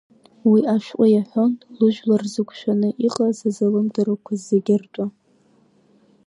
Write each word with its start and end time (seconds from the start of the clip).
Уи 0.51 0.61
ашәҟәы 0.73 1.05
иаҳәон 1.09 1.51
лыжәлар 1.77 2.23
зықәшәаны 2.33 2.89
иҟаз 3.07 3.37
азалымдарақәа 3.49 4.33
зегьы 4.47 4.75
ртәы. 4.81 5.05